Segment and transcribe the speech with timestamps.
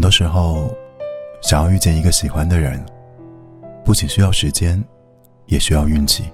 [0.00, 0.74] 很多时候，
[1.42, 2.82] 想要遇见一个喜欢的人，
[3.84, 4.82] 不仅需要时间，
[5.44, 6.24] 也需要运气。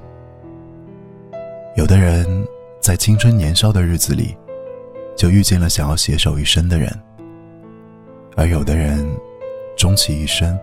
[1.75, 2.47] 有的人
[2.81, 4.37] 在青春年少的日子里，
[5.17, 6.89] 就遇见了想要携手一生的人；
[8.37, 9.05] 而有的人，
[9.77, 10.57] 终其一生，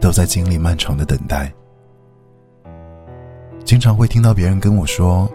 [0.00, 1.52] 都在经历漫长的等待。
[3.64, 5.28] 经常会听到别人跟我说，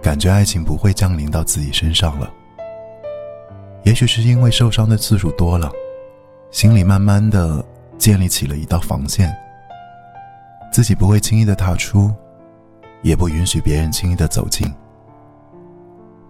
[0.00, 2.32] 感觉爱情不会降临到自己身上了。
[3.82, 5.70] 也许是因为受伤的次数多了，
[6.50, 7.64] 心里慢慢的
[7.98, 9.34] 建立起了一道防线，
[10.72, 12.10] 自己不会轻易的踏出，
[13.02, 14.66] 也不允许别人轻易的走近。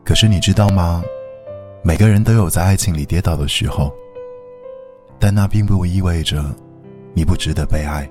[0.05, 1.03] 可是你知道吗？
[1.83, 3.93] 每个人都有在爱情里跌倒的时候，
[5.21, 6.45] 但那并不意味着
[7.15, 8.09] 你不值得被爱，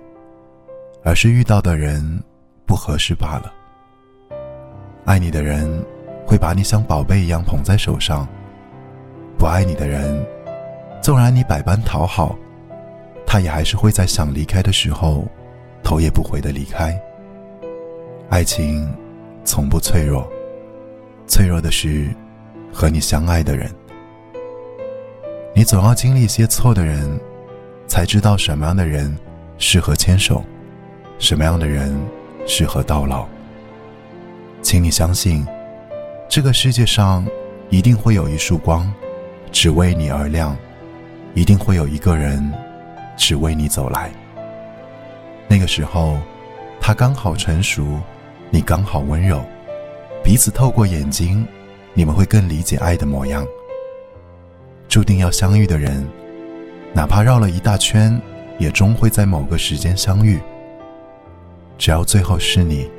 [1.04, 2.24] 而是遇到的人
[2.66, 3.54] 不合适罢了。
[5.04, 5.70] 爱你的人
[6.26, 8.26] 会把你像宝贝一样捧在手上。
[9.38, 10.26] 不爱你的人，
[11.08, 12.36] 纵然你百般讨好，
[13.26, 15.26] 他也还是会在想离开的时候，
[15.82, 17.00] 头也不回的离开。
[18.30, 18.94] 爱情
[19.46, 20.30] 从不脆弱，
[21.26, 22.14] 脆弱的是
[22.74, 23.74] 和你相爱的人。
[25.56, 27.18] 你总要经历一些错的人，
[27.88, 29.18] 才知道什么样的人
[29.58, 30.44] 适合牵手，
[31.20, 31.98] 什么样的人
[32.46, 33.26] 适合到老。
[34.62, 35.48] 请你相信，
[36.28, 37.26] 这个世界上
[37.70, 38.94] 一定会有一束光。
[39.54, 40.54] 只为你而亮，
[41.38, 42.52] 一定会有一个人，
[43.16, 44.12] 只为你走来。
[45.48, 46.18] 那个时候，
[46.82, 48.02] 他刚好成熟，
[48.50, 49.46] 你刚好温柔，
[50.24, 51.48] 彼此透过眼睛，
[51.94, 53.46] 你们会更理解爱的模样。
[54.90, 56.04] 注定要相遇的人，
[56.92, 58.20] 哪怕绕了一大圈，
[58.58, 60.40] 也终会在某个时间相遇。
[61.78, 62.90] 只要最后是你，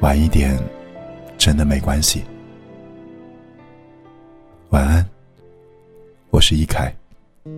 [0.00, 0.58] 晚一点，
[1.38, 2.24] 真的没关系。
[4.70, 5.08] 晚安。
[6.30, 6.92] 我是易凯。
[7.44, 7.50] 既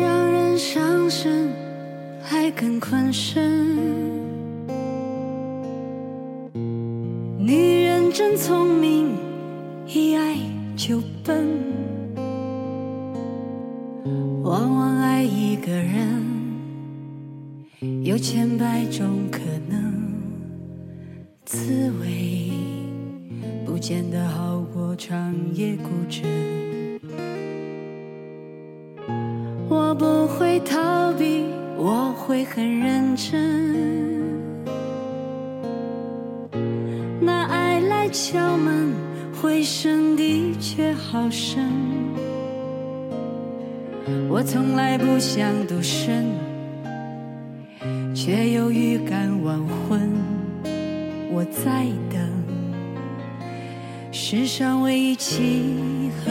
[0.00, 1.52] 让人伤神，
[2.20, 3.76] 还更困身。
[7.38, 9.16] 女人真聪明，
[9.86, 10.36] 一爱。
[10.78, 11.44] 就笨，
[18.18, 19.94] 千百种可能，
[21.44, 22.50] 滋味
[23.64, 26.26] 不见得好过长夜孤枕。
[29.68, 31.44] 我不会逃避，
[31.76, 34.10] 我会很认真。
[37.20, 38.92] 那爱来敲门。
[39.40, 41.70] 回声的确好深，
[44.28, 46.26] 我从来不想独身，
[48.28, 50.12] 却有预感晚婚。
[51.32, 52.20] 我在等
[54.12, 56.30] 世上唯一契合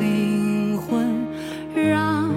[0.00, 1.06] 灵魂，
[1.74, 2.32] 让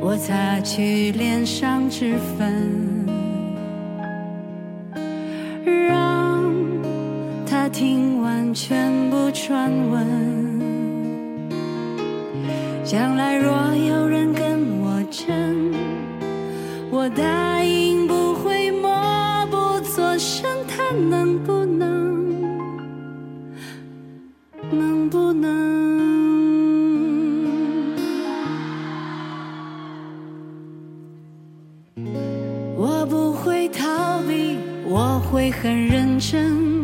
[0.00, 3.06] 我擦去脸上脂粉。
[5.64, 6.52] 让
[7.46, 10.60] 他听完全部传闻，
[12.82, 15.72] 将来若有人跟我争，
[17.02, 18.88] 我答应不会默
[19.50, 20.48] 不作声。
[20.68, 22.22] 他能不能？
[24.70, 25.50] 能不能？
[32.76, 36.82] 我不会逃避，我会很认真。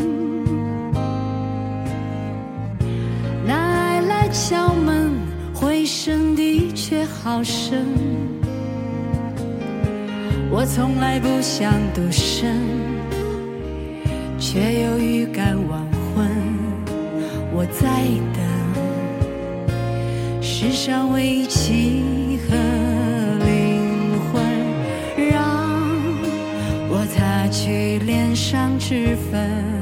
[3.47, 5.12] 拿爱来敲门，
[5.55, 7.87] 回声的确好深。
[10.50, 12.56] 我从来不想独身，
[14.38, 15.78] 却有预感晚
[16.15, 16.27] 婚。
[17.53, 17.86] 我在
[18.34, 18.42] 等
[20.42, 22.56] 世上唯一契合
[23.45, 24.42] 灵魂，
[25.30, 25.39] 让
[26.89, 29.78] 我擦去脸上脂粉。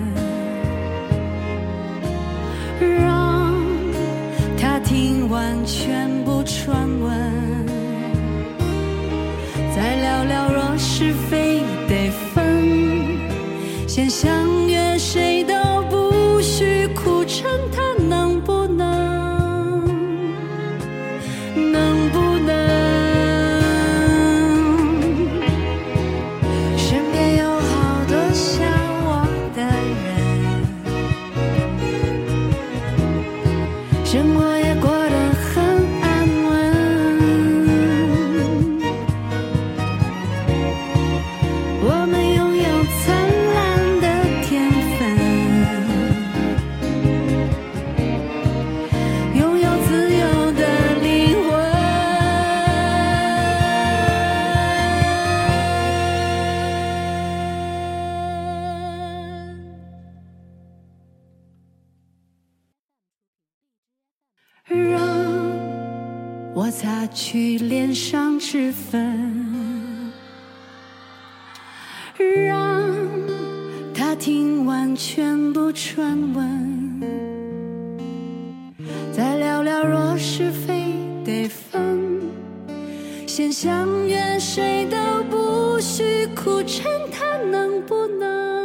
[13.96, 15.54] 先相约谁都
[15.88, 19.86] 不许苦撑他能不能
[21.72, 22.54] 能不能？
[26.76, 28.68] 身边有好多想
[29.06, 29.26] 我
[29.56, 29.62] 的
[30.04, 30.06] 人
[34.04, 35.54] 生活也过得很
[36.02, 36.04] 安
[36.44, 36.52] 稳。
[41.88, 42.15] 我们
[66.56, 70.10] 我擦去脸上脂粉，
[72.16, 72.82] 让
[73.92, 77.02] 他听完全部传闻，
[79.12, 82.22] 再聊聊若是非得分，
[83.26, 88.55] 先相约谁都不许苦撑，他能不能？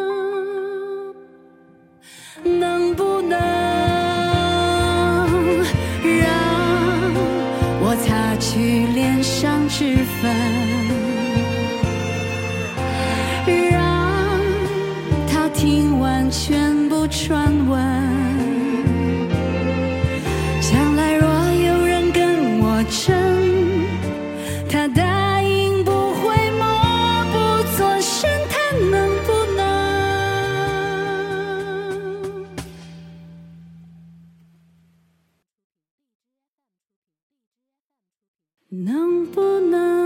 [38.74, 40.01] 能不能？